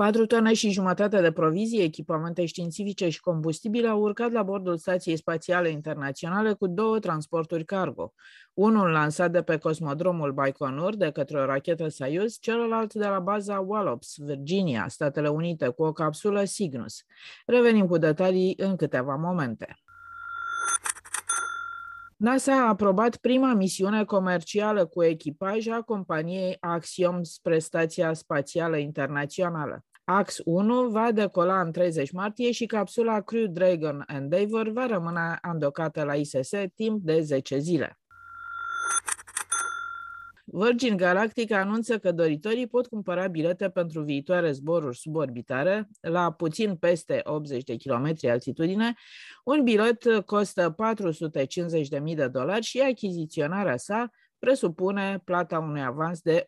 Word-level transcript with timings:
Patru 0.00 0.26
tone 0.26 0.54
și 0.54 0.70
jumătate 0.70 1.20
de 1.20 1.32
provizii, 1.32 1.82
echipamente 1.82 2.46
științifice 2.46 3.08
și 3.08 3.20
combustibile 3.20 3.88
au 3.88 4.00
urcat 4.00 4.32
la 4.32 4.42
bordul 4.42 4.76
Stației 4.76 5.16
Spațiale 5.16 5.68
Internaționale 5.68 6.52
cu 6.52 6.66
două 6.66 6.98
transporturi 6.98 7.64
cargo. 7.64 8.12
Unul 8.54 8.90
lansat 8.90 9.30
de 9.30 9.42
pe 9.42 9.56
cosmodromul 9.56 10.32
Baikonur 10.32 10.96
de 10.96 11.10
către 11.10 11.38
o 11.38 11.44
rachetă 11.44 11.88
Soyuz, 11.88 12.38
celălalt 12.38 12.94
de 12.94 13.06
la 13.06 13.18
baza 13.18 13.60
Wallops, 13.60 14.14
Virginia, 14.16 14.88
Statele 14.88 15.28
Unite, 15.28 15.68
cu 15.68 15.82
o 15.82 15.92
capsulă 15.92 16.42
Cygnus. 16.42 17.04
Revenim 17.46 17.86
cu 17.86 17.98
detalii 17.98 18.54
în 18.56 18.76
câteva 18.76 19.14
momente. 19.14 19.78
NASA 22.16 22.52
a 22.52 22.68
aprobat 22.68 23.16
prima 23.16 23.54
misiune 23.54 24.04
comercială 24.04 24.86
cu 24.86 25.02
echipaj 25.02 25.66
a 25.68 25.82
companiei 25.82 26.56
Axiom 26.60 27.22
spre 27.22 27.58
Stația 27.58 28.12
Spațială 28.12 28.76
Internațională. 28.76 29.84
AX-1 30.10 30.90
va 30.90 31.12
decola 31.12 31.60
în 31.60 31.72
30 31.72 32.10
martie 32.10 32.50
și 32.50 32.66
capsula 32.66 33.20
Crew 33.20 33.46
Dragon 33.46 34.04
Endeavour 34.06 34.68
va 34.68 34.86
rămâne 34.86 35.38
andocată 35.40 36.02
la 36.02 36.14
ISS 36.14 36.50
timp 36.74 37.02
de 37.02 37.20
10 37.20 37.58
zile. 37.58 37.98
Virgin 40.44 40.96
Galactic 40.96 41.52
anunță 41.52 41.98
că 41.98 42.12
doritorii 42.12 42.66
pot 42.66 42.86
cumpăra 42.86 43.26
bilete 43.26 43.70
pentru 43.70 44.02
viitoare 44.02 44.52
zboruri 44.52 44.96
suborbitare 44.96 45.88
la 46.00 46.32
puțin 46.32 46.76
peste 46.76 47.20
80 47.24 47.62
de 47.62 47.76
km 47.76 48.14
altitudine. 48.28 48.94
Un 49.44 49.62
bilet 49.62 50.04
costă 50.26 50.74
450.000 52.04 52.14
de 52.14 52.28
dolari 52.28 52.64
și 52.64 52.80
achiziționarea 52.80 53.76
sa 53.76 54.10
presupune 54.38 55.20
plata 55.24 55.58
unui 55.58 55.82
avans 55.82 56.20
de 56.20 56.46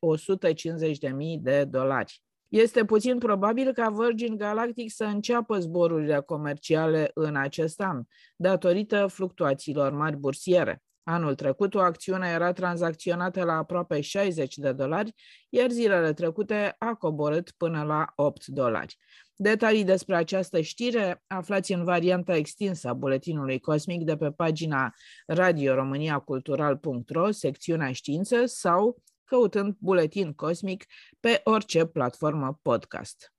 150.000 1.09 1.41
de 1.41 1.65
dolari. 1.65 2.23
Este 2.53 2.85
puțin 2.85 3.19
probabil 3.19 3.73
ca 3.73 3.89
Virgin 3.89 4.37
Galactic 4.37 4.91
să 4.91 5.05
înceapă 5.05 5.59
zborurile 5.59 6.21
comerciale 6.21 7.11
în 7.15 7.37
acest 7.37 7.81
an, 7.81 8.03
datorită 8.37 9.07
fluctuațiilor 9.07 9.93
mari 9.93 10.17
bursiere. 10.17 10.83
Anul 11.03 11.35
trecut, 11.35 11.75
o 11.75 11.81
acțiune 11.81 12.29
era 12.29 12.53
tranzacționată 12.53 13.45
la 13.45 13.53
aproape 13.53 14.01
60 14.01 14.57
de 14.57 14.73
dolari, 14.73 15.15
iar 15.49 15.71
zilele 15.71 16.13
trecute 16.13 16.75
a 16.79 16.95
coborât 16.95 17.51
până 17.57 17.83
la 17.83 18.13
8 18.15 18.47
dolari. 18.47 18.99
Detalii 19.37 19.85
despre 19.85 20.17
această 20.17 20.61
știre 20.61 21.23
aflați 21.27 21.73
în 21.73 21.85
varianta 21.85 22.37
extinsă 22.37 22.89
a 22.89 22.93
buletinului 22.93 23.61
cosmic 23.61 24.05
de 24.05 24.17
pe 24.17 24.31
pagina 24.31 24.95
radioromaniacultural.ro, 25.27 27.31
secțiunea 27.31 27.93
știință 27.93 28.47
sau 28.47 29.03
căutând 29.33 29.77
buletin 29.79 30.33
cosmic 30.33 30.85
pe 31.21 31.41
orice 31.45 31.85
platformă 31.85 32.59
podcast. 32.63 33.33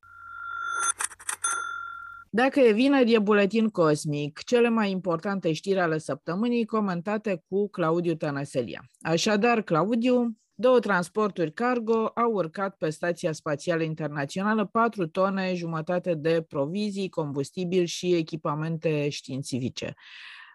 Dacă 2.30 2.59
e 2.59 2.72
vineri, 2.72 3.13
e 3.13 3.19
buletin 3.19 3.69
cosmic, 3.69 4.44
cele 4.44 4.69
mai 4.69 4.91
importante 4.91 5.53
știri 5.53 5.80
ale 5.80 5.97
săptămânii 5.97 6.66
comentate 6.66 7.43
cu 7.49 7.70
Claudiu 7.70 8.15
Tănăselia. 8.15 8.86
Așadar, 9.02 9.61
Claudiu, 9.61 10.37
două 10.53 10.80
transporturi 10.80 11.53
cargo 11.53 12.11
au 12.15 12.32
urcat 12.32 12.76
pe 12.77 12.89
Stația 12.89 13.32
Spațială 13.32 13.83
Internațională 13.83 14.65
4 14.65 15.08
tone 15.08 15.53
jumătate 15.55 16.14
de 16.14 16.45
provizii, 16.48 17.09
combustibil 17.09 17.86
și 17.86 18.14
echipamente 18.14 19.09
științifice. 19.09 19.93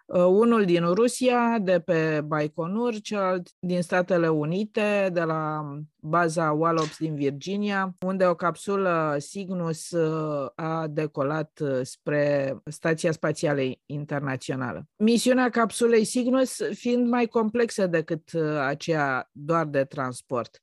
Uh, 0.09 0.25
unul 0.25 0.65
din 0.65 0.93
Rusia, 0.93 1.57
de 1.61 1.79
pe 1.79 2.21
Baikonur, 2.25 3.01
celălalt 3.01 3.47
din 3.59 3.81
Statele 3.81 4.27
Unite, 4.27 5.09
de 5.13 5.21
la 5.21 5.63
baza 5.99 6.51
Wallops 6.51 6.97
din 6.97 7.15
Virginia, 7.15 7.95
unde 8.05 8.25
o 8.25 8.35
capsulă 8.35 9.15
Cygnus 9.19 9.89
uh, 9.91 10.47
a 10.55 10.87
decolat 10.87 11.59
uh, 11.61 11.79
spre 11.81 12.55
Stația 12.65 13.11
Spațială 13.11 13.61
Internațională. 13.85 14.87
Misiunea 14.95 15.49
capsulei 15.49 16.05
Cygnus 16.05 16.61
fiind 16.73 17.07
mai 17.07 17.25
complexă 17.25 17.87
decât 17.87 18.29
aceea 18.65 19.29
doar 19.31 19.65
de 19.65 19.83
transport. 19.83 20.61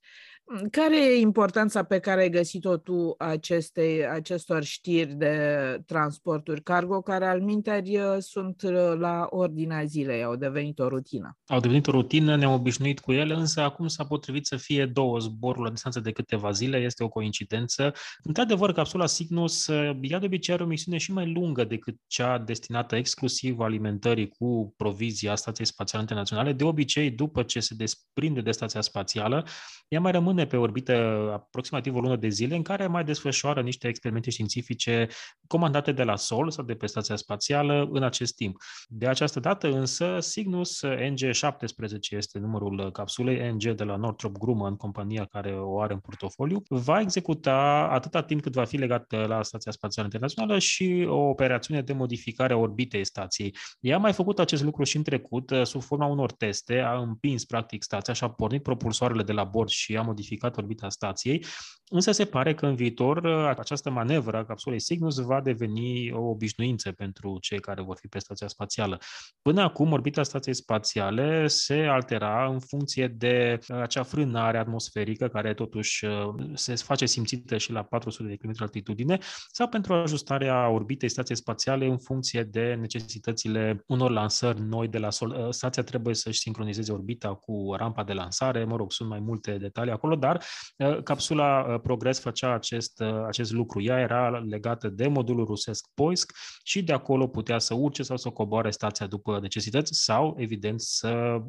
Care 0.71 1.05
e 1.05 1.19
importanța 1.19 1.83
pe 1.83 1.99
care 1.99 2.21
ai 2.21 2.29
găsit-o 2.29 2.77
tu 2.77 3.15
acestei, 3.17 4.07
acestor 4.07 4.63
știri 4.63 5.13
de 5.13 5.37
transporturi 5.85 6.63
cargo, 6.63 7.01
care 7.01 7.25
al 7.25 7.41
minteri 7.41 7.99
sunt 8.19 8.61
la 8.99 9.27
ordinea 9.29 9.83
zilei, 9.83 10.23
au 10.23 10.35
devenit 10.35 10.79
o 10.79 10.87
rutină? 10.87 11.37
Au 11.45 11.59
devenit 11.59 11.87
o 11.87 11.91
rutină, 11.91 12.35
ne-am 12.35 12.53
obișnuit 12.53 12.99
cu 12.99 13.11
ele, 13.11 13.33
însă 13.33 13.61
acum 13.61 13.87
s-a 13.87 14.05
potrivit 14.05 14.45
să 14.45 14.55
fie 14.55 14.85
două 14.85 15.19
zboruri 15.19 15.63
la 15.63 15.69
distanță 15.69 15.99
de 15.99 16.11
câteva 16.11 16.51
zile, 16.51 16.77
este 16.77 17.03
o 17.03 17.09
coincidență. 17.09 17.93
Într-adevăr, 18.23 18.73
capsula 18.73 19.05
Cygnus, 19.05 19.67
ea 20.01 20.19
de 20.19 20.25
obicei 20.25 20.53
are 20.53 20.63
o 20.63 20.67
misiune 20.67 20.97
și 20.97 21.11
mai 21.11 21.31
lungă 21.31 21.63
decât 21.63 21.95
cea 22.07 22.37
destinată 22.37 22.95
exclusiv 22.95 23.59
alimentării 23.59 24.27
cu 24.27 24.73
provizia 24.77 25.35
Stației 25.35 25.67
Spațiale 25.67 26.01
Internaționale. 26.01 26.53
De 26.53 26.63
obicei, 26.63 27.11
după 27.11 27.43
ce 27.43 27.59
se 27.59 27.75
desprinde 27.75 28.41
de 28.41 28.51
Stația 28.51 28.81
Spațială, 28.81 29.45
ea 29.87 29.99
mai 29.99 30.11
rămâne 30.11 30.36
pe 30.45 30.57
orbită 30.57 30.93
aproximativ 31.33 31.95
o 31.95 31.99
lună 31.99 32.15
de 32.15 32.27
zile 32.27 32.55
în 32.55 32.61
care 32.61 32.87
mai 32.87 33.03
desfășoară 33.03 33.61
niște 33.61 33.87
experimente 33.87 34.29
științifice 34.29 35.07
comandate 35.47 35.91
de 35.91 36.03
la 36.03 36.15
Sol 36.15 36.51
sau 36.51 36.63
de 36.63 36.73
pe 36.73 36.85
stația 36.85 37.15
spațială 37.15 37.87
în 37.91 38.03
acest 38.03 38.35
timp. 38.35 38.55
De 38.87 39.07
această 39.07 39.39
dată 39.39 39.67
însă 39.67 40.17
Cygnus 40.19 40.85
NG-17 40.85 42.09
este 42.09 42.39
numărul 42.39 42.91
capsulei 42.91 43.51
NG 43.51 43.71
de 43.71 43.83
la 43.83 43.95
Northrop 43.95 44.37
Grumman, 44.37 44.75
compania 44.75 45.25
care 45.25 45.51
o 45.51 45.81
are 45.81 45.93
în 45.93 45.99
portofoliu, 45.99 46.63
va 46.67 46.99
executa 46.99 47.87
atâta 47.91 48.23
timp 48.23 48.41
cât 48.41 48.53
va 48.53 48.65
fi 48.65 48.77
legat 48.77 49.27
la 49.27 49.43
Stația 49.43 49.71
Spațială 49.71 50.07
Internațională 50.07 50.59
și 50.59 51.05
o 51.09 51.17
operațiune 51.17 51.81
de 51.81 51.93
modificare 51.93 52.53
a 52.53 52.57
orbitei 52.57 53.05
stației. 53.05 53.55
Ea 53.79 53.95
a 53.95 53.99
mai 53.99 54.13
făcut 54.13 54.39
acest 54.39 54.63
lucru 54.63 54.83
și 54.83 54.97
în 54.97 55.03
trecut, 55.03 55.51
sub 55.63 55.81
forma 55.81 56.05
unor 56.05 56.31
teste, 56.31 56.79
a 56.79 56.97
împins 56.97 57.45
practic 57.45 57.83
stația 57.83 58.13
și 58.13 58.23
a 58.23 58.29
pornit 58.29 58.63
propulsoarele 58.63 59.23
de 59.23 59.31
la 59.31 59.43
bord 59.43 59.69
și 59.69 59.97
a 59.97 60.01
modificat 60.01 60.26
orbita 60.55 60.89
stației, 60.89 61.45
însă 61.89 62.11
se 62.11 62.25
pare 62.25 62.53
că 62.53 62.65
în 62.65 62.75
viitor 62.75 63.17
uh, 63.17 63.55
această 63.57 63.89
manevră 63.89 64.37
a 64.37 64.45
capsulei 64.45 64.79
Cygnus 64.79 65.19
va 65.19 65.41
deveni 65.41 66.11
o 66.11 66.21
obișnuință 66.21 66.91
pentru 66.91 67.37
cei 67.41 67.59
care 67.59 67.81
vor 67.81 67.97
fi 67.97 68.07
pe 68.07 68.19
stația 68.19 68.47
spațială. 68.47 68.97
Până 69.41 69.61
acum, 69.61 69.91
orbita 69.91 70.23
stației 70.23 70.55
spațiale 70.55 71.47
se 71.47 71.73
altera 71.73 72.47
în 72.47 72.59
funcție 72.59 73.07
de 73.07 73.59
uh, 73.67 73.77
acea 73.81 74.03
frânare 74.03 74.57
atmosferică 74.57 75.27
care 75.27 75.53
totuși 75.53 76.05
uh, 76.05 76.35
se 76.53 76.75
face 76.75 77.05
simțită 77.05 77.57
și 77.57 77.71
la 77.71 77.83
400 77.83 78.29
de 78.29 78.35
km 78.35 78.51
altitudine 78.57 79.17
sau 79.51 79.67
pentru 79.67 79.93
ajustarea 79.93 80.69
orbitei 80.69 81.09
stației 81.09 81.37
spațiale 81.37 81.85
în 81.85 81.97
funcție 81.97 82.43
de 82.43 82.77
necesitățile 82.79 83.83
unor 83.85 84.11
lansări 84.11 84.61
noi 84.61 84.87
de 84.87 84.97
la 84.97 85.09
Sol. 85.09 85.47
Stația 85.51 85.83
trebuie 85.83 86.15
să-și 86.15 86.39
sincronizeze 86.39 86.91
orbita 86.91 87.33
cu 87.33 87.73
rampa 87.77 88.03
de 88.03 88.13
lansare, 88.13 88.63
mă 88.63 88.75
rog, 88.75 88.91
sunt 88.91 89.09
mai 89.09 89.19
multe 89.19 89.57
detalii 89.57 89.91
acolo, 89.91 90.15
dar 90.17 90.43
uh, 90.77 91.03
capsula 91.03 91.65
uh, 91.69 91.79
Progress 91.81 92.19
făcea 92.19 92.53
acest, 92.53 92.99
uh, 92.99 93.23
acest 93.27 93.51
lucru. 93.51 93.81
Ea 93.81 93.99
era 93.99 94.29
legată 94.29 94.87
de 94.87 95.07
modulul 95.07 95.45
rusesc 95.45 95.87
Poisk 95.93 96.31
și 96.63 96.83
de 96.83 96.93
acolo 96.93 97.27
putea 97.27 97.59
să 97.59 97.73
urce 97.73 98.03
sau 98.03 98.17
să 98.17 98.29
coboare 98.29 98.71
stația 98.71 99.07
după 99.07 99.39
necesități 99.41 100.03
sau, 100.03 100.35
evident, 100.37 100.81
să 100.81 101.41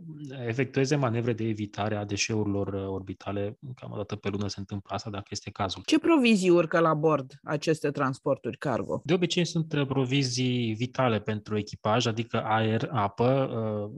efectueze 0.47 0.97
manevre 0.97 1.32
de 1.32 1.44
evitare 1.44 1.97
a 1.97 2.05
deșeurilor 2.05 2.87
orbitale. 2.88 3.59
Cam 3.75 3.93
o 3.93 3.97
dată 3.97 4.17
pe 4.17 4.29
lună 4.29 4.49
se 4.49 4.61
întâmplă 4.61 4.94
asta, 4.94 5.11
dacă 5.11 5.26
este 5.31 5.50
cazul. 5.50 5.82
Ce 5.87 5.99
provizii 5.99 6.50
urcă 6.50 6.79
la 6.79 6.94
bord 6.94 7.32
aceste 7.43 7.91
transporturi 7.91 8.59
cargo? 8.59 9.00
De 9.05 9.15
obicei 9.15 9.44
sunt 9.44 9.85
provizii 9.88 10.75
vitale 10.75 11.20
pentru 11.20 11.59
echipaj, 11.59 12.06
adică 12.06 12.43
aer, 12.44 12.88
apă, 12.93 13.50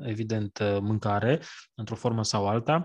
evident 0.03 0.59
mâncare, 0.81 1.41
într-o 1.75 1.95
formă 1.95 2.25
sau 2.25 2.49
alta, 2.49 2.85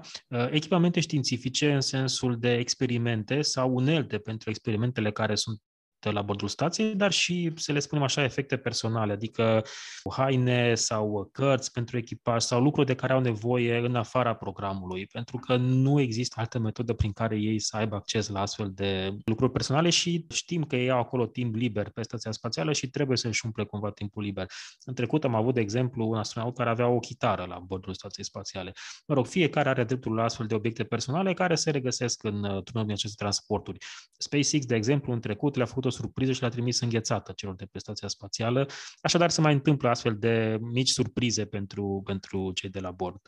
echipamente 0.49 0.99
științifice 0.99 1.71
în 1.75 1.81
sensul 1.81 2.39
de 2.39 2.53
experimente 2.53 3.41
sau 3.41 3.75
unelte 3.75 4.17
pentru 4.17 4.49
experimentele 4.49 5.11
care 5.11 5.35
sunt 5.35 5.61
la 6.09 6.21
bordul 6.21 6.47
stației, 6.47 6.95
dar 6.95 7.11
și, 7.11 7.51
să 7.55 7.71
le 7.71 7.79
spunem 7.79 8.03
așa, 8.03 8.23
efecte 8.23 8.57
personale, 8.57 9.13
adică 9.13 9.63
haine 10.11 10.75
sau 10.75 11.29
cărți 11.31 11.71
pentru 11.71 11.97
echipaj 11.97 12.41
sau 12.41 12.61
lucruri 12.61 12.87
de 12.87 12.95
care 12.95 13.13
au 13.13 13.19
nevoie 13.19 13.77
în 13.77 13.95
afara 13.95 14.33
programului, 14.35 15.05
pentru 15.05 15.37
că 15.37 15.55
nu 15.55 15.99
există 15.99 16.35
altă 16.39 16.59
metodă 16.59 16.93
prin 16.93 17.11
care 17.11 17.35
ei 17.35 17.59
să 17.59 17.77
aibă 17.77 17.95
acces 17.95 18.27
la 18.27 18.41
astfel 18.41 18.71
de 18.73 19.17
lucruri 19.25 19.51
personale 19.51 19.89
și 19.89 20.25
știm 20.29 20.63
că 20.63 20.75
ei 20.75 20.89
au 20.89 20.99
acolo 20.99 21.25
timp 21.25 21.55
liber 21.55 21.89
pe 21.89 22.01
stația 22.01 22.31
spațială 22.31 22.73
și 22.73 22.89
trebuie 22.89 23.17
să-și 23.17 23.45
umple 23.45 23.63
cumva 23.63 23.91
timpul 23.91 24.23
liber. 24.23 24.47
În 24.85 24.93
trecut 24.93 25.23
am 25.23 25.35
avut, 25.35 25.53
de 25.53 25.61
exemplu, 25.61 26.07
un 26.07 26.17
astronaut 26.17 26.55
care 26.55 26.69
avea 26.69 26.87
o 26.87 26.99
chitară 26.99 27.45
la 27.49 27.59
bordul 27.59 27.93
stației 27.93 28.25
spațiale. 28.25 28.73
Mă 29.07 29.15
rog, 29.15 29.25
fiecare 29.25 29.69
are 29.69 29.83
dreptul 29.83 30.13
la 30.15 30.23
astfel 30.23 30.45
de 30.45 30.55
obiecte 30.55 30.83
personale 30.83 31.33
care 31.33 31.55
se 31.55 31.71
regăsesc 31.71 32.23
în 32.23 32.43
uh, 32.43 32.49
unul 32.73 32.85
din 32.85 32.91
aceste 32.91 33.15
transporturi. 33.17 33.77
SpaceX, 34.17 34.65
de 34.65 34.75
exemplu, 34.75 35.13
în 35.13 35.19
trecut 35.19 35.55
le-a 35.55 35.65
făcut 35.65 35.85
o 35.85 35.89
surpriză 35.95 36.31
și 36.31 36.41
le-a 36.41 36.49
trimis 36.49 36.81
înghețată 36.81 37.31
celor 37.35 37.55
de 37.55 37.65
pe 37.65 37.79
stația 37.79 38.07
spațială, 38.07 38.67
așadar 39.01 39.29
se 39.29 39.41
mai 39.41 39.53
întâmplă 39.53 39.89
astfel 39.89 40.15
de 40.19 40.57
mici 40.61 40.89
surprize 40.89 41.45
pentru, 41.45 42.01
pentru 42.05 42.51
cei 42.53 42.69
de 42.69 42.79
la 42.79 42.91
bord. 42.91 43.21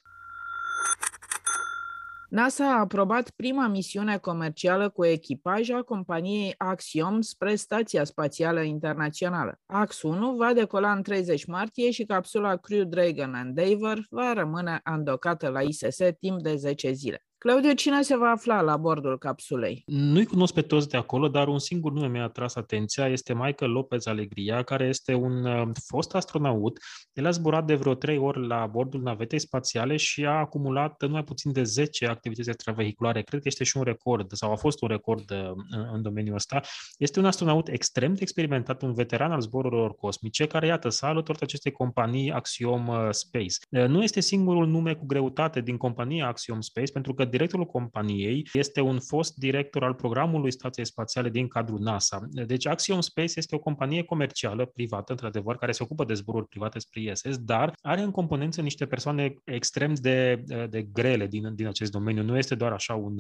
NASA 2.29 2.65
a 2.65 2.79
aprobat 2.79 3.29
prima 3.29 3.67
misiune 3.67 4.17
comercială 4.17 4.89
cu 4.89 5.05
echipaj 5.05 5.69
a 5.69 5.81
companiei 5.81 6.53
Axiom 6.57 7.21
spre 7.21 7.55
Stația 7.55 8.03
Spațială 8.03 8.61
Internațională. 8.61 9.59
AX-1 9.65 10.37
va 10.37 10.53
decola 10.53 10.91
în 10.91 11.03
30 11.03 11.45
martie 11.45 11.91
și 11.91 12.03
capsula 12.03 12.55
Crew 12.55 12.83
Dragon 12.83 13.33
Endeavour 13.33 14.05
va 14.09 14.33
rămâne 14.33 14.79
andocată 14.83 15.49
la 15.49 15.61
ISS 15.61 15.97
timp 16.19 16.41
de 16.41 16.55
10 16.55 16.91
zile. 16.91 17.26
Claudiu, 17.39 17.73
cine 17.73 18.01
se 18.01 18.17
va 18.17 18.29
afla 18.29 18.61
la 18.61 18.77
bordul 18.77 19.17
capsulei? 19.17 19.83
Nu-i 19.85 20.25
cunosc 20.25 20.53
pe 20.53 20.61
toți 20.61 20.89
de 20.89 20.97
acolo, 20.97 21.27
dar 21.27 21.47
un 21.47 21.59
singur 21.59 21.91
nume 21.91 22.07
mi-a 22.07 22.23
atras 22.23 22.55
atenția, 22.55 23.07
este 23.07 23.33
Michael 23.33 23.71
Lopez 23.71 24.05
Alegria, 24.05 24.63
care 24.63 24.85
este 24.85 25.13
un 25.13 25.45
uh, 25.45 25.69
fost 25.87 26.15
astronaut. 26.15 26.79
El 27.13 27.25
a 27.25 27.29
zburat 27.29 27.65
de 27.65 27.75
vreo 27.75 27.93
trei 27.93 28.17
ori 28.17 28.47
la 28.47 28.65
bordul 28.65 29.01
navetei 29.01 29.39
spațiale 29.39 29.95
și 29.97 30.25
a 30.25 30.31
acumulat 30.31 31.03
nu 31.03 31.09
mai 31.09 31.23
puțin 31.23 31.51
de 31.51 31.63
10 31.63 32.05
activități 32.05 32.49
extravehiculare. 32.49 33.21
Cred 33.21 33.41
că 33.41 33.47
este 33.47 33.63
și 33.63 33.77
un 33.77 33.83
record, 33.83 34.33
sau 34.33 34.51
a 34.51 34.55
fost 34.55 34.81
un 34.81 34.87
record 34.87 35.31
uh, 35.31 35.51
în, 35.69 35.87
în 35.93 36.01
domeniul 36.01 36.35
ăsta. 36.35 36.61
Este 36.97 37.19
un 37.19 37.25
astronaut 37.25 37.67
extrem 37.67 38.13
de 38.13 38.19
experimentat, 38.21 38.81
un 38.81 38.93
veteran 38.93 39.31
al 39.31 39.41
zborurilor 39.41 39.95
cosmice, 39.95 40.47
care, 40.47 40.67
iată, 40.67 40.89
s-a 40.89 41.07
alăturat 41.07 41.41
acestei 41.41 41.71
companii 41.71 42.31
Axiom 42.31 42.87
uh, 42.87 43.07
Space. 43.09 43.55
Nu 43.87 44.03
este 44.03 44.19
singurul 44.19 44.67
nume 44.67 44.93
cu 44.93 45.05
greutate 45.05 45.61
din 45.61 45.77
compania 45.77 46.27
Axiom 46.27 46.61
Space, 46.61 46.91
pentru 46.91 47.13
că 47.13 47.25
directorul 47.27 47.65
companiei 47.65 48.49
este 48.53 48.81
un 48.81 48.99
fost 48.99 49.35
director 49.35 49.83
al 49.83 49.93
programului 49.93 50.51
Stației 50.51 50.85
Spațiale 50.85 51.29
din 51.29 51.47
cadrul 51.47 51.79
NASA. 51.79 52.27
Deci 52.29 52.67
Axiom 52.67 53.01
Space 53.01 53.33
este 53.35 53.55
o 53.55 53.59
companie 53.59 54.03
comercială, 54.03 54.65
privată, 54.65 55.11
într-adevăr, 55.11 55.55
care 55.57 55.71
se 55.71 55.83
ocupă 55.83 56.05
de 56.05 56.13
zboruri 56.13 56.47
private 56.47 56.79
spre 56.79 57.01
ISS, 57.01 57.37
dar 57.37 57.73
are 57.81 58.01
în 58.01 58.11
componență 58.11 58.61
niște 58.61 58.85
persoane 58.85 59.33
extrem 59.43 59.93
de, 59.93 60.43
de 60.69 60.81
grele 60.81 61.27
din, 61.27 61.55
din 61.55 61.67
acest 61.67 61.91
domeniu. 61.91 62.23
Nu 62.23 62.37
este 62.37 62.55
doar 62.55 62.71
așa 62.71 62.93
un, 62.93 63.15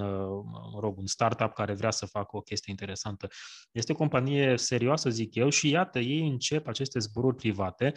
mă 0.73 0.79
rog, 0.79 0.97
un 0.97 1.05
startup 1.05 1.53
care 1.53 1.73
vrea 1.73 1.91
să 1.91 2.05
facă 2.05 2.37
o 2.37 2.41
chestie 2.41 2.71
interesantă. 2.71 3.27
Este 3.71 3.91
o 3.91 3.95
companie 3.95 4.57
serioasă, 4.57 5.09
zic 5.09 5.35
eu, 5.35 5.49
și 5.49 5.69
iată, 5.69 5.99
ei 5.99 6.27
încep 6.27 6.67
aceste 6.67 6.99
zboruri 6.99 7.35
private 7.35 7.93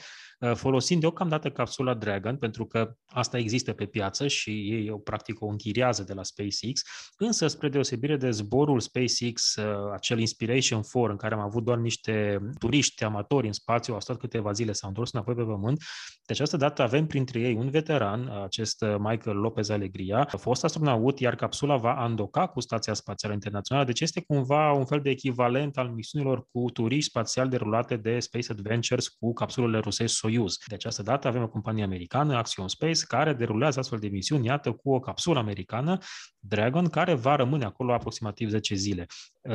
folosind 0.54 1.00
deocamdată 1.00 1.50
capsula 1.50 1.94
Dragon, 1.94 2.36
pentru 2.36 2.66
că 2.66 2.94
asta 3.06 3.38
există 3.38 3.72
pe 3.72 3.86
piață 3.86 4.26
și 4.26 4.50
ei 4.50 4.90
o 4.90 4.98
practic 4.98 5.42
o 5.42 5.46
închiriază 5.46 5.99
de 6.02 6.12
la 6.12 6.22
SpaceX, 6.22 6.82
însă 7.16 7.46
spre 7.46 7.68
deosebire 7.68 8.16
de 8.16 8.30
zborul 8.30 8.80
SpaceX, 8.80 9.54
uh, 9.56 9.64
acel 9.92 10.18
Inspiration 10.18 10.80
4, 10.80 11.10
în 11.10 11.16
care 11.16 11.34
am 11.34 11.40
avut 11.40 11.64
doar 11.64 11.78
niște 11.78 12.40
turiști 12.58 13.04
amatori 13.04 13.46
în 13.46 13.52
spațiu, 13.52 13.94
au 13.94 14.00
stat 14.00 14.16
câteva 14.16 14.52
zile, 14.52 14.72
s-au 14.72 14.88
întors 14.88 15.12
înapoi 15.12 15.34
pe 15.34 15.42
pământ, 15.42 15.82
de 16.26 16.32
această 16.32 16.56
dată 16.56 16.82
avem 16.82 17.06
printre 17.06 17.40
ei 17.40 17.54
un 17.54 17.70
veteran, 17.70 18.28
acest 18.42 18.82
uh, 18.82 18.94
Michael 18.98 19.36
Lopez 19.36 19.68
Alegria, 19.68 20.28
a 20.32 20.36
fost 20.36 20.64
astronaut, 20.64 21.18
iar 21.20 21.34
capsula 21.34 21.76
va 21.76 21.94
andoca 21.94 22.46
cu 22.46 22.60
Stația 22.60 22.94
Spațială 22.94 23.34
Internațională, 23.34 23.86
deci 23.86 24.00
este 24.00 24.20
cumva 24.20 24.72
un 24.72 24.84
fel 24.84 25.00
de 25.00 25.10
echivalent 25.10 25.76
al 25.76 25.88
misiunilor 25.88 26.46
cu 26.52 26.70
turiști 26.70 27.10
spațiali 27.10 27.50
derulate 27.50 27.96
de 27.96 28.18
Space 28.18 28.52
Adventures 28.52 29.08
cu 29.08 29.32
capsulele 29.32 29.78
rusești 29.78 30.16
Soyuz. 30.16 30.56
De 30.66 30.74
această 30.74 31.02
dată 31.02 31.28
avem 31.28 31.42
o 31.42 31.48
companie 31.48 31.84
americană, 31.84 32.36
Axiom 32.36 32.66
Space, 32.66 33.04
care 33.08 33.32
derulează 33.32 33.78
astfel 33.78 33.98
de 33.98 34.08
misiuni, 34.08 34.46
iată, 34.46 34.72
cu 34.72 34.92
o 34.94 35.00
capsulă 35.00 35.38
americană 35.38 35.89
Dragon, 36.38 36.88
care 36.88 37.14
va 37.14 37.36
rămâne 37.36 37.64
acolo 37.64 37.92
aproximativ 37.92 38.48
10 38.48 38.74
zile, 38.74 39.06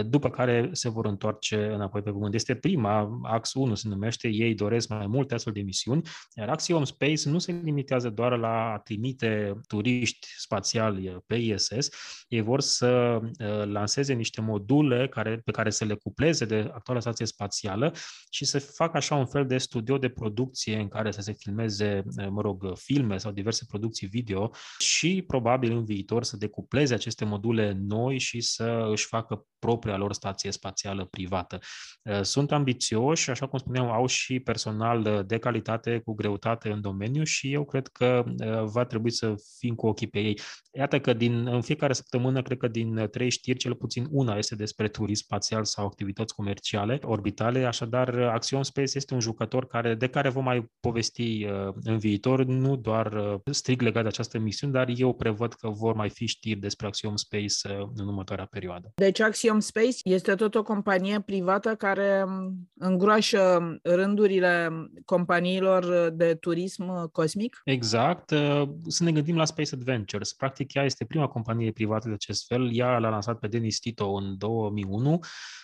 după 0.05 0.29
care 0.29 0.69
se 0.71 0.89
vor 0.89 1.05
întoarce 1.05 1.65
înapoi 1.65 2.01
pe 2.01 2.11
Pământ. 2.11 2.33
Este 2.33 2.55
prima, 2.55 3.19
Ax 3.23 3.53
1 3.53 3.75
se 3.75 3.87
numește, 3.87 4.27
ei 4.27 4.53
doresc 4.53 4.87
mai 4.87 5.07
multe 5.07 5.33
astfel 5.33 5.53
de 5.53 5.61
misiuni, 5.61 6.01
iar 6.33 6.49
Axiom 6.49 6.83
Space 6.83 7.29
nu 7.29 7.39
se 7.39 7.51
limitează 7.63 8.09
doar 8.09 8.37
la 8.37 8.71
a 8.73 8.77
trimite 8.77 9.59
turiști 9.67 10.27
spațiali 10.37 11.23
pe 11.27 11.35
ISS, 11.35 11.89
ei 12.27 12.41
vor 12.41 12.61
să 12.61 13.19
lanseze 13.63 14.13
niște 14.13 14.41
module 14.41 15.07
care, 15.07 15.41
pe 15.45 15.51
care 15.51 15.69
să 15.69 15.85
le 15.85 15.93
cupleze 15.93 16.45
de 16.45 16.71
actuala 16.73 16.99
stație 16.99 17.25
spațială 17.25 17.93
și 18.29 18.45
să 18.45 18.59
facă 18.59 18.97
așa 18.97 19.15
un 19.15 19.25
fel 19.25 19.45
de 19.45 19.57
studio 19.57 19.97
de 19.97 20.09
producție 20.09 20.79
în 20.79 20.87
care 20.87 21.11
să 21.11 21.21
se 21.21 21.33
filmeze, 21.33 22.03
mă 22.29 22.41
rog, 22.41 22.77
filme 22.77 23.17
sau 23.17 23.31
diverse 23.31 23.65
producții 23.67 24.07
video 24.07 24.51
și 24.77 25.23
probabil 25.27 25.71
în 25.71 25.85
viitor 25.85 26.23
să 26.25 26.37
decupleze 26.37 26.93
aceste 26.93 27.25
module 27.25 27.77
noi 27.87 28.19
și 28.19 28.41
să 28.41 28.87
își 28.91 29.05
facă 29.05 29.45
propria 29.59 29.97
lor 29.97 30.13
stație 30.13 30.51
spațială 30.51 31.05
privată. 31.05 31.59
Uh, 32.03 32.21
sunt 32.21 32.51
ambițioși, 32.51 33.29
așa 33.29 33.47
cum 33.47 33.59
spuneam, 33.59 33.91
au 33.91 34.05
și 34.05 34.39
personal 34.39 35.23
de 35.27 35.37
calitate 35.37 36.01
cu 36.05 36.13
greutate 36.13 36.69
în 36.69 36.81
domeniu 36.81 37.23
și 37.23 37.53
eu 37.53 37.65
cred 37.65 37.87
că 37.87 38.23
uh, 38.25 38.63
va 38.63 38.85
trebui 38.85 39.11
să 39.11 39.35
fim 39.59 39.75
cu 39.75 39.87
ochii 39.87 40.07
pe 40.07 40.19
ei. 40.19 40.39
Iată 40.77 40.99
că 40.99 41.13
din, 41.13 41.47
în 41.47 41.61
fiecare 41.61 41.93
săptămână, 41.93 42.41
cred 42.41 42.57
că 42.57 42.67
din 42.67 43.07
trei 43.11 43.29
știri, 43.29 43.57
cel 43.57 43.75
puțin 43.75 44.07
una 44.09 44.37
este 44.37 44.55
despre 44.55 44.87
turism 44.87 45.23
spațial 45.23 45.63
sau 45.63 45.85
activități 45.85 46.35
comerciale, 46.35 46.99
orbitale, 47.03 47.65
așadar 47.65 48.19
Axiom 48.19 48.61
Space 48.61 48.91
este 48.93 49.13
un 49.13 49.19
jucător 49.19 49.67
care, 49.67 49.95
de 49.95 50.07
care 50.07 50.29
vom 50.29 50.43
mai 50.43 50.71
povesti 50.79 51.45
uh, 51.45 51.73
în 51.83 51.97
viitor, 51.97 52.43
nu 52.43 52.75
doar 52.75 53.39
strict 53.51 53.81
legat 53.81 54.01
de 54.01 54.07
această 54.07 54.39
misiune, 54.39 54.73
dar 54.73 54.87
eu 54.95 55.13
prevăd 55.13 55.53
că 55.53 55.69
vor 55.69 55.93
mai 55.95 56.09
fi 56.15 56.25
știri 56.25 56.59
despre 56.59 56.87
Axiom 56.87 57.15
Space 57.15 57.79
uh, 57.79 57.87
în 57.95 58.07
următoarea 58.07 58.45
perioadă. 58.45 58.91
Deci 58.95 59.19
Axiom 59.19 59.59
Space 59.59 59.97
este 60.03 60.35
tot 60.35 60.55
o 60.55 60.63
companie 60.63 61.19
privată 61.19 61.75
care 61.75 62.23
um, 62.27 62.69
îngroașă 62.77 63.77
rândurile 63.83 64.69
companiilor 65.05 66.09
de 66.09 66.33
turism 66.35 67.11
cosmic? 67.11 67.61
Exact. 67.63 68.31
Uh, 68.31 68.63
să 68.87 69.03
ne 69.03 69.11
gândim 69.11 69.35
la 69.35 69.45
Space 69.45 69.75
Adventures. 69.75 70.33
Practic, 70.33 70.73
ea 70.73 70.83
este 70.83 71.05
prima 71.05 71.27
companie 71.27 71.71
privată 71.71 72.07
de 72.07 72.13
acest 72.13 72.47
fel. 72.47 72.75
Ea 72.75 72.97
l-a 72.97 73.09
lansat 73.09 73.39
pe 73.39 73.47
Denis 73.47 73.79
Tito 73.79 74.11
în 74.11 74.37
2001, 74.37 75.11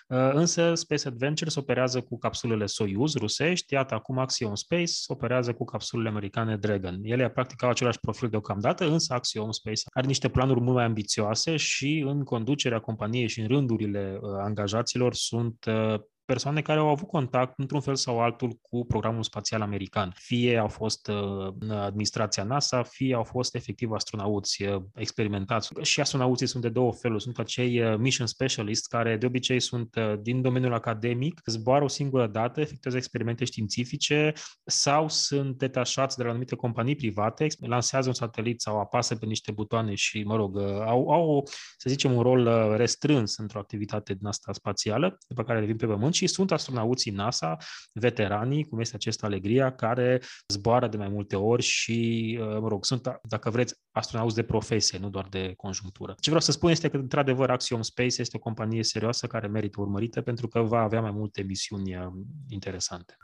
uh, 0.08 0.18
însă 0.34 0.76
Space 0.76 1.08
Adventures 1.08 1.56
operează 1.56 2.02
cu 2.02 2.18
capsulele 2.18 2.66
Soyuz 2.66 3.16
rusești, 3.16 3.74
iată 3.74 3.94
acum 3.94 4.18
Axiom 4.18 4.56
Space 4.56 4.92
operează 5.08 5.54
cu 5.54 5.64
capsulele 5.64 6.10
americane 6.10 6.58
Dragon. 6.58 7.00
Ele 7.04 7.30
practic 7.30 7.64
au 7.64 7.70
același 7.70 8.00
profil 8.00 8.30
deocamdată, 8.30 8.86
însă 8.86 9.14
Axiom 9.14 9.52
Space 9.52 9.82
are 9.94 10.08
niște 10.08 10.28
planuri 10.28 10.41
mult 10.48 10.76
mai 10.76 10.84
ambițioase 10.86 11.56
și 11.56 12.04
în 12.06 12.24
conducerea 12.24 12.80
companiei 12.80 13.28
și 13.28 13.40
în 13.40 13.48
rândurile 13.48 14.20
uh, 14.22 14.30
angajaților 14.44 15.14
sunt 15.14 15.66
uh, 15.68 16.00
persoane 16.26 16.62
care 16.62 16.80
au 16.80 16.88
avut 16.88 17.08
contact 17.08 17.60
într-un 17.60 17.82
fel 17.82 17.96
sau 17.96 18.22
altul 18.22 18.52
cu 18.62 18.86
programul 18.86 19.24
spațial 19.24 19.62
american. 19.62 20.14
Fie 20.16 20.58
au 20.58 20.68
fost 20.68 21.08
uh, 21.08 21.54
în 21.60 21.72
administrația 21.72 22.44
NASA, 22.44 22.84
fie 22.84 23.16
au 23.16 23.24
fost 23.24 23.56
efectiv 23.56 23.92
astronauți 23.92 24.64
uh, 24.64 24.82
experimentați. 24.96 25.70
Și 25.82 26.00
astronauții 26.00 26.48
sunt 26.48 26.64
de 26.64 26.70
două 26.70 26.94
feluri. 26.94 27.22
Sunt 27.22 27.40
acei 27.40 27.82
uh, 27.82 27.98
mission 27.98 28.28
specialists 28.28 28.88
care 28.88 29.18
de 29.18 29.26
obicei 29.26 29.60
sunt 29.60 29.96
din 30.22 30.42
domeniul 30.42 30.74
academic, 30.74 31.42
zboară 31.46 31.84
o 31.84 31.88
singură 31.88 32.28
dată, 32.28 32.62
efectuează 32.62 33.00
experimente 33.00 33.46
științifice 33.46 34.34
sau 34.66 35.10
sunt 35.10 35.58
detașați 35.58 36.18
de 36.18 36.24
la 36.24 36.30
anumite 36.30 36.56
companii 36.56 36.96
private, 36.96 37.48
lansează 37.60 38.08
un 38.08 38.14
satelit 38.14 38.62
sau 38.62 38.80
apasă 38.80 39.16
pe 39.16 39.26
niște 39.26 39.52
butoane 39.52 39.96
și, 39.96 40.24
mă 40.24 40.36
rog, 40.36 40.60
au, 40.60 41.10
au 41.10 41.48
să 41.78 41.90
zicem, 41.90 42.14
un 42.14 42.22
rol 42.22 42.74
restrâns 42.76 43.38
într-o 43.38 43.60
activitate 43.60 44.14
din 44.14 44.28
asta 44.28 44.54
spațială, 44.54 45.18
după 45.28 45.44
care 45.44 45.60
revin 45.60 45.76
pe 45.76 45.86
Pământ 45.86 46.14
și 46.22 46.28
sunt 46.28 46.52
astronauții 46.52 47.12
NASA, 47.12 47.58
veteranii, 47.94 48.68
cum 48.68 48.80
este 48.80 48.96
acest 48.96 49.24
Alegria, 49.24 49.76
care 49.76 50.22
zboară 50.48 50.88
de 50.88 50.98
mai 50.98 51.08
multe 51.08 51.36
ori 51.36 51.64
și, 51.64 52.38
uh, 52.42 52.58
mă 52.60 52.68
rog, 52.68 52.86
sunt, 52.86 53.20
dacă 53.24 53.50
vreți, 53.50 53.76
astronauți 53.92 54.36
de 54.36 54.44
profesie, 54.44 55.00
nu 55.00 55.10
doar 55.10 55.28
de 55.30 55.54
conjunctură. 55.58 56.16
Ce 56.20 56.30
vreau 56.30 56.42
să 56.42 56.52
spun 56.52 56.70
este 56.70 56.90
că, 56.90 56.98
într-adevăr, 56.98 57.50
Axiom 57.50 57.82
Space 57.82 58.22
este 58.22 58.38
o 58.38 58.40
companie 58.40 58.84
serioasă 58.84 59.28
care 59.28 59.48
merită 59.48 59.82
urmărită 59.82 60.22
pentru 60.22 60.48
că 60.48 60.60
va 60.60 60.80
avea 60.80 61.02
mai 61.02 61.12
multe 61.12 61.42
misiuni 61.42 61.96
uh, 61.96 62.06
interesante. 62.48 63.16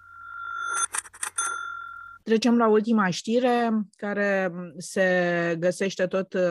Trecem 2.27 2.57
la 2.57 2.67
ultima 2.67 3.09
știre, 3.09 3.69
care 3.95 4.51
se 4.77 5.55
găsește 5.59 6.07
tot 6.07 6.33
uh, 6.33 6.41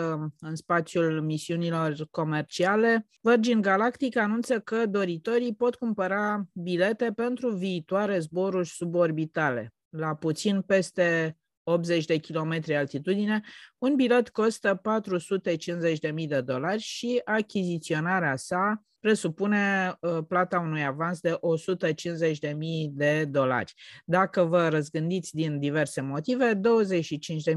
în 0.41 0.55
spațiul 0.55 1.23
misiunilor 1.23 2.07
comerciale. 2.11 3.07
Virgin 3.21 3.61
Galactic 3.61 4.17
anunță 4.17 4.61
că 4.61 4.87
doritorii 4.87 5.55
pot 5.55 5.75
cumpăra 5.75 6.45
bilete 6.53 7.13
pentru 7.13 7.51
viitoare 7.51 8.19
zboruri 8.19 8.69
suborbitale 8.69 9.75
la 9.89 10.15
puțin 10.15 10.61
peste 10.61 11.37
80 11.63 12.05
de 12.05 12.17
kilometri 12.17 12.77
altitudine, 12.77 13.41
un 13.79 13.95
bilet 13.95 14.29
costă 14.29 14.81
450.000 16.11 16.27
de 16.27 16.41
dolari 16.41 16.81
și 16.81 17.21
achiziționarea 17.25 18.37
sa 18.37 18.83
presupune 19.07 19.97
uh, 20.01 20.19
plata 20.29 20.59
unui 20.59 20.85
avans 20.85 21.21
de 21.21 21.39
150.000 22.51 22.57
de 22.91 23.25
dolari. 23.25 23.75
Dacă 24.05 24.43
vă 24.43 24.69
răzgândiți 24.69 25.35
din 25.35 25.59
diverse 25.59 26.01
motive, 26.01 26.55
25.000 26.55 26.61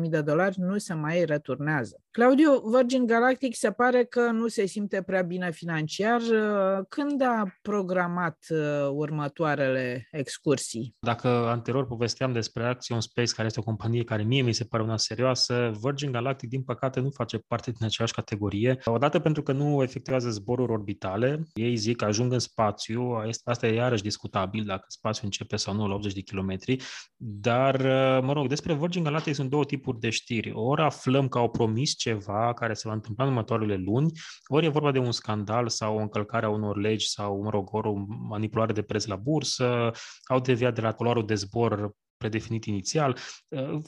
de 0.10 0.22
dolari 0.22 0.60
nu 0.60 0.77
se 0.77 0.94
mai 0.94 1.25
returnează. 1.25 2.01
Claudiu, 2.12 2.62
Virgin 2.75 3.06
Galactic 3.06 3.56
se 3.56 3.72
pare 3.72 4.03
că 4.03 4.32
nu 4.32 4.48
se 4.48 4.65
simte 4.65 5.01
prea 5.01 5.22
bine 5.22 5.51
financiar. 5.51 6.22
Uh, 6.22 6.86
când 6.89 7.22
a 7.22 7.44
programat 7.62 8.38
uh, 8.50 8.89
următoarele 8.91 10.08
excursii? 10.12 10.96
Dacă 11.00 11.27
anterior 11.27 11.88
povesteam 11.88 12.34
despre 12.34 12.65
Action 12.65 13.01
Space, 13.01 13.34
care 13.34 13.48
este 13.48 13.60
o 13.60 13.63
companie 13.63 14.03
care 14.03 14.24
mie 14.24 14.41
mi 14.41 14.53
se 14.53 14.63
pare 14.63 14.84
una 14.84 14.98
serioasă, 14.98 15.72
Virgin 15.82 16.12
Galactic, 16.12 16.50
din 16.50 16.63
păcate, 16.63 17.00
nu 17.00 17.10
face 17.10 17.38
parte 17.38 17.72
din 17.72 17.86
aceeași 17.86 18.13
categorie. 18.13 18.79
Odată 18.86 19.20
pentru 19.20 19.44
că 19.44 19.51
nu 19.51 19.84
efectuează 19.84 20.29
zboruri 20.29 20.72
orbitale, 20.72 21.38
ei 21.53 21.75
zic 21.75 21.98
că 21.98 22.05
ajung 22.05 22.34
în 22.34 22.39
spațiu, 22.39 23.01
asta 23.43 23.67
e 23.67 23.74
iarăși 23.74 24.03
discutabil 24.03 24.63
dacă 24.63 24.86
spațiul 24.88 25.25
începe 25.25 25.55
sau 25.55 25.74
nu 25.74 25.88
la 25.88 25.93
80 25.93 26.13
de 26.13 26.22
kilometri, 26.22 26.84
dar, 27.15 27.75
uh, 27.75 28.24
mă 28.24 28.34
rog, 28.34 28.48
despre 28.48 28.74
Virgin 28.74 29.03
Galactic 29.03 29.36
sunt 29.36 29.50
două 29.50 29.65
tipuri 29.65 30.00
de 30.00 30.10
știri. 30.10 30.51
Ori 30.53 30.81
aflăm 30.81 31.27
că 31.27 31.38
au 31.38 31.50
promis 31.50 31.96
ceva 31.96 32.53
care 32.53 32.74
se 32.74 32.88
va 32.88 32.93
întâmpla 32.93 33.24
în 33.24 33.29
următoarele 33.29 33.75
luni, 33.75 34.12
ori 34.48 34.65
e 34.65 34.69
vorba 34.69 34.91
de 34.91 35.00
un 35.00 35.12
scandal 35.12 35.67
sau 35.67 35.96
o 35.96 36.00
încălcare 36.00 36.46
a 36.46 36.50
unor 36.50 36.77
legi 36.77 37.08
sau, 37.08 37.41
mă 37.41 37.50
rog, 37.50 37.74
ori 37.74 37.88
o 37.88 37.93
manipulare 38.29 38.74
de 38.74 38.81
preț 38.81 39.05
la 39.05 39.15
bursă, 39.15 39.91
au 40.24 40.39
deviat 40.39 40.75
de 40.75 40.81
la 40.81 40.93
culoarul 40.93 41.25
de 41.25 41.36
zbor 41.36 41.91
predefinit 42.19 42.65
inițial, 42.65 43.17
uh, 43.47 43.79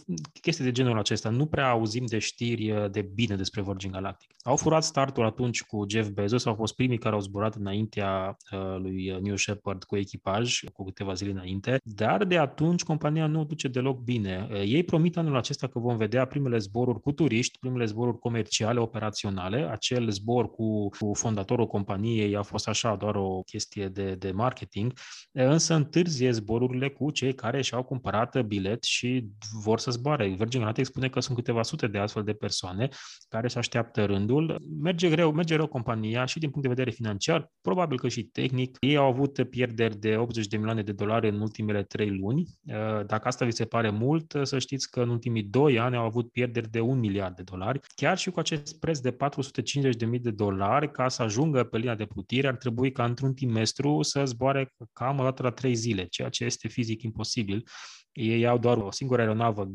chestii 0.41 0.63
de 0.63 0.71
genul 0.71 0.97
acesta. 0.97 1.29
Nu 1.29 1.45
prea 1.45 1.69
auzim 1.69 2.05
de 2.05 2.19
știri 2.19 2.71
uh, 2.71 2.91
de 2.91 3.01
bine 3.01 3.35
despre 3.35 3.61
Virgin 3.61 3.91
Galactic. 3.91 4.33
Au 4.43 4.55
furat 4.55 4.83
startul 4.83 5.25
atunci 5.25 5.63
cu 5.63 5.85
Jeff 5.89 6.09
Bezos, 6.09 6.45
au 6.45 6.55
fost 6.55 6.75
primii 6.75 6.97
care 6.97 7.15
au 7.15 7.21
zburat 7.21 7.55
înaintea 7.55 8.37
uh, 8.51 8.77
lui 8.77 9.17
New 9.21 9.35
Shepard 9.35 9.83
cu 9.83 9.97
echipaj, 9.97 10.59
cu 10.73 10.83
câteva 10.83 11.13
zile 11.13 11.31
înainte, 11.31 11.79
dar 11.83 12.23
de 12.23 12.37
atunci 12.37 12.83
compania 12.83 13.27
nu 13.27 13.45
duce 13.45 13.67
deloc 13.67 13.99
bine. 13.99 14.47
Ei 14.65 14.83
promit 14.83 15.17
anul 15.17 15.35
acesta 15.35 15.67
că 15.67 15.79
vom 15.79 15.97
vedea 15.97 16.25
primele 16.25 16.57
zboruri 16.57 17.01
cu 17.01 17.11
turiști, 17.11 17.59
primele 17.59 17.85
zboruri 17.85 18.19
comerciale, 18.19 18.79
operaționale. 18.79 19.69
Acel 19.71 20.09
zbor 20.09 20.51
cu, 20.51 20.89
cu 20.89 21.13
fondatorul 21.13 21.67
companiei 21.67 22.35
a 22.35 22.41
fost 22.41 22.67
așa 22.67 22.95
doar 22.95 23.15
o 23.15 23.41
chestie 23.45 23.87
de, 23.87 24.15
de 24.15 24.31
marketing, 24.31 24.93
însă 25.31 25.73
întârzie 25.73 26.31
zborurile 26.31 26.89
cu 26.89 27.11
cei 27.11 27.33
care 27.33 27.61
și-au 27.61 27.83
cumpărat 27.83 28.20
cumpărat 28.29 28.47
bilet 28.47 28.83
și 28.83 29.25
vor 29.63 29.79
să 29.79 29.91
zboare. 29.91 30.27
Virgin 30.27 30.59
Galactic 30.59 30.85
spune 30.85 31.09
că 31.09 31.19
sunt 31.19 31.37
câteva 31.37 31.63
sute 31.63 31.87
de 31.87 31.97
astfel 31.97 32.23
de 32.23 32.33
persoane 32.33 32.89
care 33.29 33.47
se 33.47 33.57
așteaptă 33.57 34.05
rândul. 34.05 34.61
Merge 34.81 35.09
greu, 35.09 35.31
merge 35.31 35.55
rău 35.55 35.67
compania 35.67 36.25
și 36.25 36.39
din 36.39 36.49
punct 36.49 36.67
de 36.67 36.73
vedere 36.73 36.95
financiar, 36.95 37.51
probabil 37.61 37.99
că 37.99 38.07
și 38.07 38.23
tehnic. 38.23 38.77
Ei 38.79 38.97
au 38.97 39.07
avut 39.07 39.49
pierderi 39.49 39.99
de 39.99 40.15
80 40.15 40.47
de 40.47 40.57
milioane 40.57 40.81
de 40.81 40.91
dolari 40.91 41.29
în 41.29 41.41
ultimele 41.41 41.83
trei 41.83 42.09
luni. 42.09 42.45
Uh, 42.63 43.05
dacă 43.05 43.27
asta 43.27 43.45
vi 43.45 43.51
se 43.51 43.65
pare 43.65 43.89
mult, 43.89 44.33
să 44.43 44.59
știți 44.59 44.89
că 44.89 45.01
în 45.01 45.09
ultimii 45.09 45.43
doi 45.43 45.79
ani 45.79 45.95
au 45.95 46.05
avut 46.05 46.31
pierderi 46.31 46.69
de 46.69 46.79
un 46.79 46.99
miliard 46.99 47.35
de 47.35 47.43
dolari. 47.43 47.79
Chiar 47.95 48.17
și 48.17 48.29
cu 48.29 48.39
acest 48.39 48.79
preț 48.79 48.99
de 48.99 49.11
450 49.11 49.95
de 49.95 50.05
mii 50.05 50.19
de 50.19 50.31
dolari, 50.31 50.91
ca 50.91 51.07
să 51.07 51.21
ajungă 51.21 51.63
pe 51.63 51.77
linia 51.77 51.95
de 51.95 52.05
plutire, 52.05 52.47
ar 52.47 52.55
trebui 52.55 52.91
ca 52.91 53.03
într-un 53.03 53.33
trimestru 53.33 54.01
să 54.01 54.25
zboare 54.25 54.73
cam 54.93 55.19
o 55.19 55.23
dată 55.23 55.43
la 55.43 55.49
trei 55.49 55.75
zile, 55.75 56.05
ceea 56.05 56.29
ce 56.29 56.43
este 56.43 56.67
fizic 56.67 57.01
imposibil. 57.01 57.63
Ei 58.13 58.47
au 58.47 58.57
doar 58.57 58.77
o 58.77 58.91
singură 58.91 59.21
aeronavă 59.21 59.71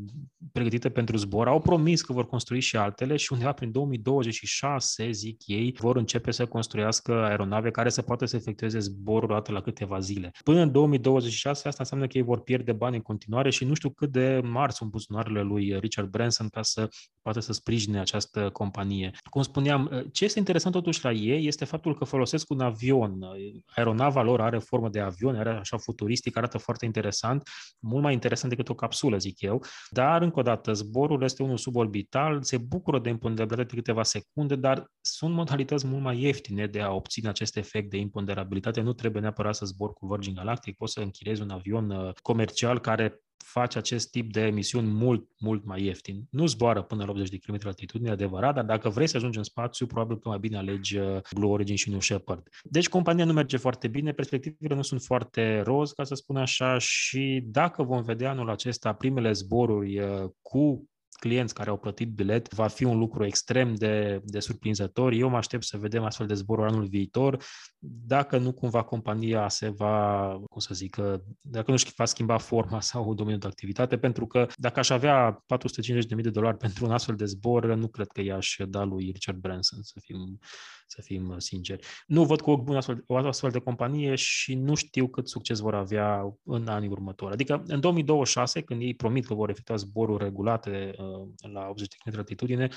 pregătită 0.53 0.89
pentru 0.89 1.17
zbor, 1.17 1.49
au 1.49 1.61
promis 1.61 2.03
că 2.03 2.13
vor 2.13 2.27
construi 2.27 2.61
și 2.61 2.77
altele 2.77 3.17
și 3.17 3.33
undeva 3.33 3.53
prin 3.53 3.73
2026, 3.73 5.11
zic 5.11 5.47
ei, 5.47 5.75
vor 5.79 5.97
începe 5.97 6.31
să 6.31 6.47
construiască 6.47 7.13
aeronave 7.13 7.71
care 7.71 7.89
să 7.89 8.03
poată 8.03 8.25
să 8.25 8.37
efectueze 8.37 8.79
zborul 8.79 9.29
dată 9.29 9.53
la 9.53 9.61
câteva 9.61 9.99
zile. 9.99 10.31
Până 10.45 10.61
în 10.61 10.73
2026, 10.73 11.69
asta 11.69 11.83
înseamnă 11.83 12.07
că 12.07 12.19
ei 12.19 12.25
vor 12.25 12.41
pierde 12.41 12.73
bani 12.73 12.97
în 12.97 13.03
continuare 13.03 13.51
și 13.51 13.65
nu 13.65 13.75
știu 13.75 13.91
cât 13.91 14.13
de 14.13 14.41
mari 14.45 14.73
sunt 14.73 14.91
buzunarele 14.91 15.43
lui 15.43 15.79
Richard 15.79 16.09
Branson 16.09 16.49
ca 16.49 16.63
să 16.63 16.89
poată 17.23 17.41
să 17.41 17.53
sprijine 17.53 18.01
această 18.01 18.51
companie. 18.51 19.11
Cum 19.31 19.43
spuneam, 19.43 20.09
ce 20.13 20.25
este 20.25 20.39
interesant 20.39 20.75
totuși 20.75 21.05
la 21.05 21.13
ei 21.13 21.47
este 21.47 21.65
faptul 21.65 21.97
că 21.97 22.05
folosesc 22.05 22.51
un 22.51 22.61
avion. 22.61 23.19
Aeronava 23.67 24.23
lor 24.23 24.41
are 24.41 24.59
formă 24.59 24.89
de 24.89 25.01
avion, 25.01 25.37
are 25.37 25.51
așa 25.51 25.77
futuristic, 25.77 26.37
arată 26.37 26.59
foarte 26.59 26.85
interesant, 26.85 27.49
mult 27.79 28.03
mai 28.03 28.13
interesant 28.13 28.25
decât 28.49 28.69
o 28.69 28.75
capsulă, 28.75 29.17
zic 29.19 29.41
eu. 29.41 29.65
Dar, 29.91 30.23
încă 30.23 30.39
o 30.39 30.43
dată, 30.43 30.73
zborul 30.73 31.23
este 31.23 31.43
unul 31.43 31.57
suborbital, 31.57 32.43
se 32.43 32.59
bucură 32.59 32.99
de 32.99 33.09
imponderabilitate 33.09 33.75
de 33.75 33.81
câteva 33.81 34.03
secunde, 34.03 34.57
dar 34.57 34.87
sunt 35.01 35.35
modalități 35.35 35.87
mult 35.87 36.03
mai 36.03 36.21
ieftine 36.21 36.67
de 36.67 36.81
a 36.81 36.93
obține 36.93 37.29
acest 37.29 37.57
efect 37.57 37.91
de 37.91 37.97
imponderabilitate. 37.97 38.81
Nu 38.81 38.93
trebuie 38.93 39.23
neapărat 39.23 39.55
să 39.55 39.67
zbor 39.67 39.93
cu 39.93 40.07
Virgin 40.07 40.35
Galactic, 40.35 40.77
poți 40.77 40.93
să 40.93 41.01
închiriezi 41.01 41.43
un 41.43 41.51
avion 41.51 41.91
uh, 41.91 42.13
comercial 42.23 42.81
care 42.81 43.21
face 43.45 43.79
acest 43.79 44.11
tip 44.11 44.33
de 44.33 44.41
emisiuni 44.41 44.89
mult, 44.89 45.29
mult 45.39 45.65
mai 45.65 45.83
ieftin. 45.83 46.27
Nu 46.31 46.47
zboară 46.47 46.83
până 46.83 47.05
la 47.05 47.11
80 47.11 47.29
de 47.29 47.39
km 47.39 47.59
altitudine, 47.67 48.11
adevărat, 48.11 48.55
dar 48.55 48.65
dacă 48.65 48.89
vrei 48.89 49.07
să 49.07 49.17
ajungi 49.17 49.39
în 49.39 49.45
spațiu, 49.45 49.87
probabil 49.87 50.19
că 50.19 50.29
mai 50.29 50.39
bine 50.39 50.57
alegi 50.57 50.99
uh, 50.99 51.21
Blue 51.35 51.51
Origin 51.51 51.77
și 51.77 51.91
New 51.91 52.01
Shepard. 52.01 52.49
Deci 52.63 52.89
compania 52.89 53.25
nu 53.25 53.33
merge 53.33 53.57
foarte 53.57 53.89
bine, 53.89 54.13
perspectivele 54.13 54.75
nu 54.75 54.83
sunt 54.83 55.03
foarte 55.03 55.61
roz, 55.61 55.93
ca 55.93 56.05
să 56.05 56.15
spun 56.15 56.37
așa, 56.37 56.79
și 56.79 57.43
dacă 57.45 57.83
vom 57.83 58.03
vedea 58.03 58.31
anul 58.31 58.51
acesta 58.51 58.93
primele 58.93 59.33
zboruri 59.33 59.99
uh, 59.99 60.31
cu 60.43 60.89
clienți 61.17 61.55
care 61.55 61.71
au 61.71 61.77
plătit 61.77 62.15
bilet, 62.15 62.55
va 62.55 62.67
fi 62.67 62.85
un 62.85 62.99
lucru 62.99 63.25
extrem 63.25 63.75
de, 63.75 64.21
de 64.25 64.41
surprinzător. 64.41 65.13
Eu 65.13 65.29
mă 65.29 65.37
aștept 65.37 65.65
să 65.65 65.77
vedem 65.77 66.05
astfel 66.05 66.27
de 66.27 66.35
zboruri 66.35 66.71
anul 66.71 66.87
viitor, 66.87 67.43
dacă 67.79 68.39
nu 68.39 68.53
cumva 68.53 68.83
compania 68.83 69.49
se 69.49 69.69
va, 69.69 70.29
cum 70.51 70.61
să 70.61 70.75
zic, 70.75 70.97
dacă 71.41 71.71
nu-și 71.71 71.93
va 71.97 72.05
schimba 72.05 72.39
forma 72.39 72.81
sau 72.81 73.15
domeniul 73.15 73.41
de 73.41 73.47
activitate, 73.47 73.99
pentru 73.99 74.27
că 74.27 74.47
dacă 74.57 74.79
aș 74.79 74.91
avea 74.91 75.45
450.000 76.17 76.23
de 76.23 76.31
dolari 76.31 76.57
pentru 76.57 76.85
un 76.85 76.93
astfel 76.93 77.15
de 77.15 77.25
zbor, 77.25 77.75
nu 77.75 77.89
cred 77.89 78.07
că 78.07 78.21
i-aș 78.21 78.57
da 78.69 78.85
lui 78.85 79.11
Richard 79.13 79.39
Branson, 79.39 79.79
să 79.83 80.01
fim 80.01 80.39
să 80.87 81.03
fim 81.03 81.29
uh, 81.29 81.37
sinceri. 81.39 81.87
Nu 82.07 82.25
văd 82.25 82.41
cu 82.41 82.51
ochi 82.51 82.63
bun 82.63 82.77
astfel, 82.77 83.05
o 83.07 83.17
astfel 83.17 83.51
de 83.51 83.59
companie 83.59 84.15
și 84.15 84.55
nu 84.55 84.75
știu 84.75 85.09
cât 85.09 85.29
succes 85.29 85.59
vor 85.59 85.75
avea 85.75 86.37
în 86.45 86.69
anii 86.69 86.89
următori. 86.89 87.33
Adică 87.33 87.63
în 87.67 87.81
2026, 87.81 88.61
când 88.61 88.83
ei 88.83 88.95
promit 88.95 89.27
că 89.27 89.35
vor 89.35 89.51
efectua 89.51 89.77
zboruri 89.77 90.25
regulate 90.25 90.95
uh, 90.99 91.06
la 91.53 91.69
80 91.69 91.89
de 91.89 91.97
km 92.05 92.19
altitudine, 92.19 92.69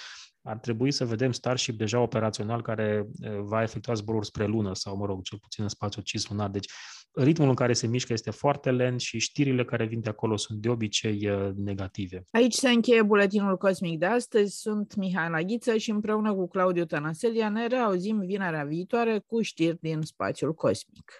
ar 0.41 0.57
trebui 0.57 0.91
să 0.91 1.05
vedem 1.05 1.31
Starship 1.31 1.77
deja 1.77 1.99
operațional 1.99 2.61
care 2.61 3.05
uh, 3.07 3.39
va 3.41 3.61
efectua 3.61 3.93
zboruri 3.93 4.25
spre 4.25 4.45
lună 4.45 4.73
sau, 4.73 4.97
mă 4.97 5.05
rog, 5.05 5.21
cel 5.21 5.37
puțin 5.37 5.63
în 5.63 5.69
spațiu 5.69 6.01
cislunar. 6.01 6.49
Deci 6.49 6.71
ritmul 7.11 7.49
în 7.49 7.55
care 7.55 7.73
se 7.73 7.87
mișcă 7.87 8.13
este 8.13 8.31
foarte 8.31 8.71
lent 8.71 8.99
și 8.99 9.19
știrile 9.19 9.65
care 9.65 9.85
vin 9.85 9.99
de 9.99 10.09
acolo 10.09 10.37
sunt 10.37 10.59
de 10.59 10.69
obicei 10.69 11.29
uh, 11.29 11.49
negative. 11.55 12.23
Aici 12.31 12.53
se 12.53 12.69
încheie 12.69 13.01
buletinul 13.01 13.57
cosmic 13.57 13.99
de 13.99 14.05
astăzi. 14.05 14.59
Sunt 14.59 14.95
Mihai 14.95 15.29
Laghiță 15.29 15.77
și 15.77 15.89
împreună 15.89 16.33
cu 16.33 16.47
Claudiu 16.47 16.85
Tănăselia 16.85 17.49
ne 17.49 17.67
reauzim 17.67 18.19
vinerea 18.19 18.63
viitoare 18.63 19.23
cu 19.25 19.41
știri 19.41 19.77
din 19.81 20.01
spațiul 20.01 20.53
cosmic. 20.53 21.11